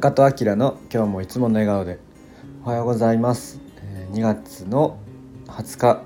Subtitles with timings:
[0.00, 1.98] 中戸明の今日もいつもの笑顔で
[2.64, 3.60] おはようございます。
[4.12, 4.98] 2月の
[5.46, 6.02] 20日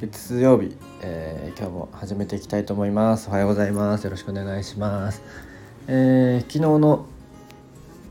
[0.00, 3.28] 月曜日、えー、今日も始めていきたいと思います。
[3.28, 4.02] おはようございます。
[4.02, 5.22] よろしくお願いします、
[5.86, 7.06] えー、昨日の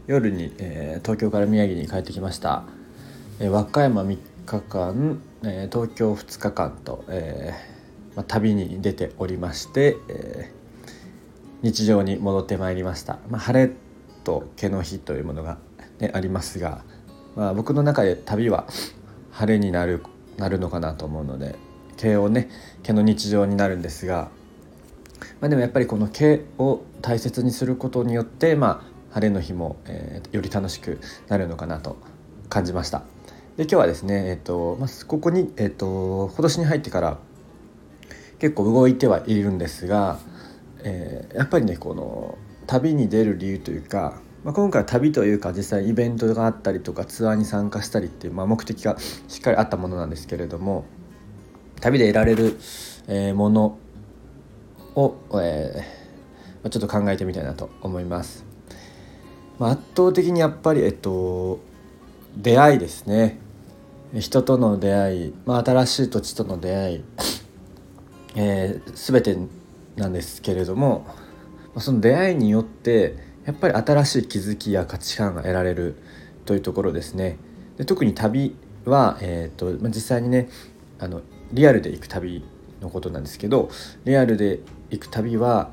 [0.08, 2.64] 夜に、えー、東京から宮城に帰ってきました、
[3.42, 7.54] え和歌山3日間、え東京2日間と、え
[8.16, 10.54] まあ、旅に出ておりまして、え
[11.64, 13.74] 日常に戻ってまいりました、まあ、晴れ
[14.28, 15.58] と毛の日というものが、
[16.00, 16.84] ね、ありますが、
[17.38, 18.68] まあ、僕の中で旅は
[19.32, 20.04] 晴れになる
[20.36, 21.56] なるのかなと思うので
[21.96, 22.50] 毛をね
[22.84, 24.30] 毛の日常になるんですが、
[25.40, 31.00] まあ、でもやっぱりこの毛を大切にすることによって、まあ、晴れの日も、えー、より楽しく
[31.30, 31.98] なるのかなと
[32.50, 33.04] 感じました。
[33.56, 37.18] で今日はですね、えーとまあ、ここに、えーと今年に入ってから
[38.40, 40.20] 結構動いてはいるんですが
[40.84, 42.38] えー、やっぱりねこの
[42.68, 50.86] 旅に出る理由というか、まあ、今回は旅というか実際イベントがあったりとかツアーに参加したりっていう、まあ、目的がしっかりあったものなんですけれども
[51.80, 52.58] 旅で得られる、
[53.08, 53.78] えー、もの
[54.96, 58.46] を、えー、ちょっと考えてみたいなと思います。
[59.60, 61.60] まあ、圧倒的にやっぱり、えっと、
[62.36, 63.40] 出会いですね
[64.14, 67.04] 人との出会い、まあ、新しい土地との出会い、
[68.36, 69.38] えー、全て
[69.96, 71.08] なんですけれども
[71.80, 75.96] その出会いによってやっぱり新しい気づきや価値観が得られる
[76.46, 77.38] というところですね。
[77.78, 80.50] で特に旅は、えーとまあ、実際にね
[81.00, 82.44] あのリアルで行く旅
[82.82, 83.70] のことなんですけど
[84.06, 85.72] リアルで行く旅は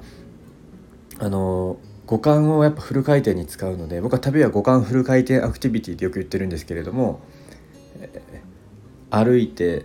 [1.18, 7.20] あの五感をやっぱフル回転に使うので僕は旅は五感フル回転アクティビティってよく言ってるんですけれども、
[7.98, 9.84] えー、歩いて、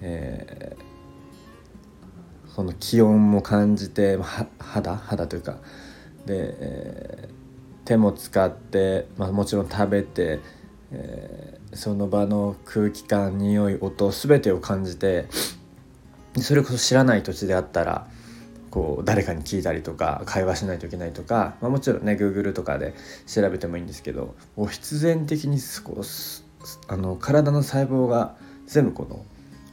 [0.00, 0.79] えー
[2.60, 4.18] その気温も感じて
[4.58, 4.94] 肌？
[4.94, 5.56] 肌というか。
[6.26, 10.40] で、えー、手も使って、まあ、もちろん食べて、
[10.92, 15.24] えー、その場の空気感匂い音全てを感じて
[16.36, 18.06] それこそ知らない土地であったら
[18.70, 22.92] こう誰かに聞いたりとか会話しないといけないとか、まあ、もちろんね Google とかで
[23.26, 24.34] 調べてもいいんですけど
[24.68, 29.24] 必然的にこうあの体の細胞が全部この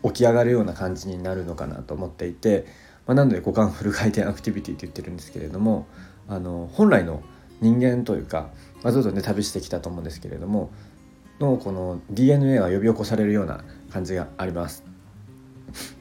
[0.08, 2.66] 起き上がるような感じになるのかなと思っていて、
[3.06, 5.88] まあ、なので五感フル回転アクティビティって言ってるんですけれども
[6.28, 7.22] あの本来の
[7.62, 8.50] 人間というか、
[8.84, 10.72] まあ、ずっとね旅してきたと思うんですけれども
[11.40, 14.84] のこの DNA が呼び起こされるような感じがあります。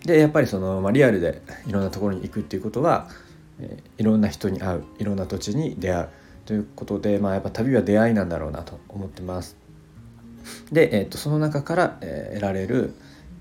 [0.04, 3.08] でやっぱりその、まあ、リアルでいろんなところに行くっていうことは、
[3.58, 6.08] え、いろんな人に会ういろんな土地に出会う
[6.46, 9.56] ということで、まあ、やっぱ旅は出会いなんだろうなと思ってます。
[10.70, 12.94] で、えーと、その中から、え、得られる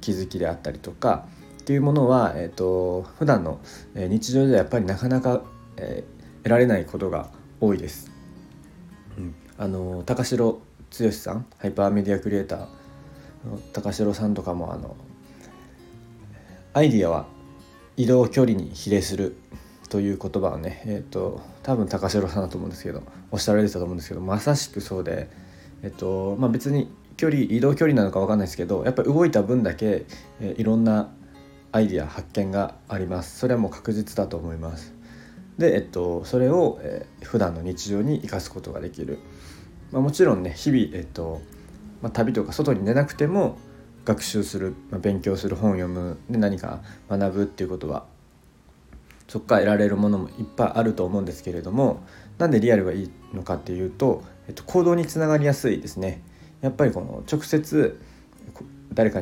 [0.05, 1.25] 気づきであったりとか
[1.61, 3.59] っていうものは、えーと、普段の
[3.95, 5.41] 日常ではやっぱりなかなか、
[5.77, 8.11] えー、得られないことが多いです。
[9.17, 10.61] うん、あの高城
[10.97, 12.59] 剛さんハイパーメディアクリエイター
[13.49, 14.95] の高城さんとかもあの
[16.73, 17.25] アイディアは
[17.97, 19.35] 移動距離に比例する
[19.89, 23.01] という言葉をねえっ、ー、と多分高城さんだと思うんですけど
[23.31, 25.31] おっしゃられてたと思うんですけどまさしくそうで
[25.81, 30.05] えっ、ー、とまあ別に距離移動距離なのか分かんないですけどやっぱり動いた分だけ、
[30.41, 31.11] え、いろんな
[31.71, 33.37] アイディア発見があります。
[33.37, 34.93] それはもう確実だと思います。
[35.57, 39.19] で、えっと、それを、えー、普段の日常に生かすことができる、
[39.91, 41.41] まあ、もちろんね日々、えっと
[42.01, 43.57] まあ、旅とか外に出なくても
[44.03, 48.05] 学習する、まあ、勉強する本を読むで何か学ぶっていうことは
[49.27, 52.03] そこから得られるものもいっぱいあると思うんですけれども
[52.37, 56.21] なんでリアルがいいのかっていうと、えっと、行動につながりやすいですね。
[56.65, 58.01] やっぱりこの直接
[58.91, 59.21] 誰か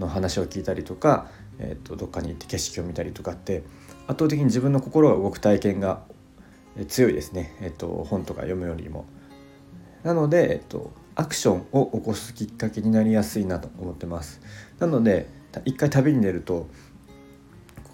[0.00, 1.28] の話を聞いたりとか、
[1.60, 3.62] えー、とどっかに行って景色を見たりとかって
[4.08, 6.02] 圧倒的に自分の心が動く体験が
[6.88, 9.04] 強いですね、えー、と本とか読むよりも。
[10.02, 14.40] なので、えー、とアクションを起こすきっかけになりやすいなと思ってます。
[14.80, 15.28] なので
[15.64, 16.66] 一回旅に出ると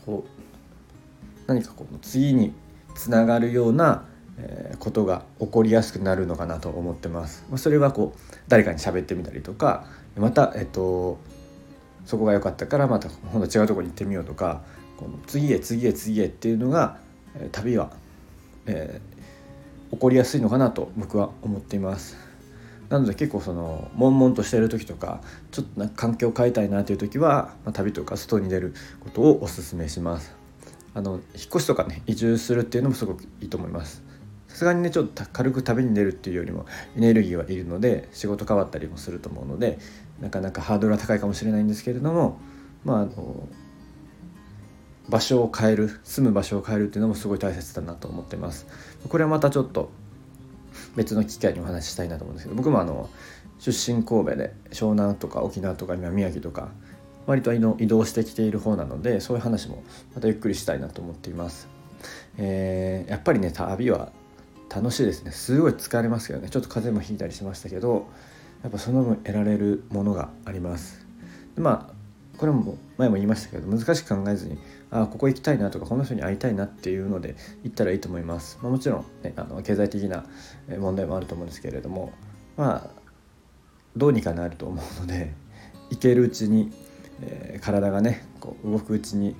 [0.06, 2.54] こう何かこう次に
[2.94, 4.06] つながるような
[4.38, 7.44] えー、ことが起こりやすくなるのかなと思ってます。
[7.48, 9.86] まあ、それはこう誰かに喋ってみたりとか
[10.16, 11.18] また、えっと、
[12.04, 14.62] そこが良かったからまた今度違うとこに行ってみようとか
[14.96, 16.98] この次へ次へ次へっていうのが、
[17.34, 17.90] えー、旅は、
[18.66, 22.16] えー、起こりやすいのかなと僕は思っています。
[22.88, 30.36] なので結構その悶々としてる時とかちょっとなんか環境を変えたいなという時は、まあ、旅とか外に出ることをおすすめします。
[30.94, 34.05] あの引っ越しとかね移住するっていうのもすごくいいと思います。
[34.56, 36.64] さすがにねちょっと軽く旅に出るっていうよりも
[36.96, 39.78] エネルギーはいるので仕事変わったりもすると思うので
[40.18, 42.38] なかなかハードルは高いかもしれないんですけれども
[42.82, 43.46] まああの
[45.10, 48.66] 場所を変える住む場所を変えるっていうのもすごい大切だなと思ってます。
[49.06, 49.90] これはまたちょっと
[50.96, 53.10] 別の機会にお話ししたいなと思うんですけど僕もあの
[53.58, 56.70] 出身神戸で湘南とか沖縄とか今宮城とか
[57.26, 59.82] 割と移動してきている方なのでそういう話も
[60.14, 61.68] またゆっくりしたいなと思っています。
[62.38, 64.12] えー、やっぱりね旅は
[64.74, 65.30] 楽しいですね。
[65.30, 66.48] すごい疲れますけどね。
[66.48, 68.08] ちょっと風邪もひいたりしましたけど
[68.62, 71.06] やっぱその分得られるものがあります。
[71.54, 71.96] でまあ
[72.38, 74.58] これも前も言いましたけど難しく考えずに
[74.90, 77.34] あここ行きたいなとかこの人に会いたいなっていうので
[77.64, 80.26] 行ったらいいと思います、まあ、もちろん、ね、あの経済的な
[80.78, 82.12] 問題もあると思うんですけれども
[82.56, 83.00] まあ
[83.96, 85.32] どうにかなると思うので
[85.90, 86.72] 行けるうちに、
[87.22, 89.34] えー、体がねこう動くうちに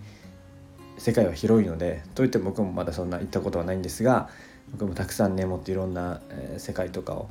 [0.98, 4.30] 世界は広いのでといっても僕もまだそんな行ったことはないんですが
[4.72, 7.28] 僕もたくさんねもっといろんな、え、世界とかを、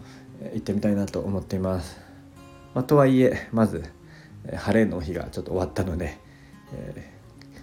[0.53, 1.99] 行ってみたいなと思っています。
[2.73, 3.83] まあ、とはいえまず、
[4.53, 6.17] 晴れの日がちょっと終わったので、
[6.73, 7.11] え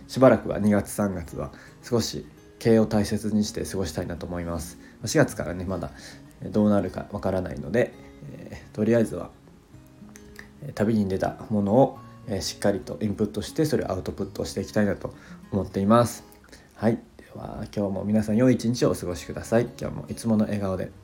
[0.09, 1.53] ー、しばらくは2月3月は
[1.83, 2.27] 少し
[2.59, 4.79] 経営を大切にして過ごしたいなと思います。
[5.05, 5.91] 4月からねまだ
[6.51, 7.93] どうなるかわからないので、
[8.33, 9.31] えー、とりあえずは
[10.75, 11.99] 旅に出たものを
[12.41, 15.15] しっかりとインプットしてそれをアウトプットしていきたいなと
[15.51, 16.25] 思っています。
[16.75, 16.99] はい、
[17.39, 19.69] は今日も皆さん良い一日をお過ごしください。
[19.81, 21.02] 今日もいつもの笑顔で。